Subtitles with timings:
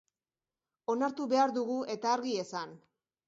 [0.93, 2.73] Onartu behar dugu, eta argi esan.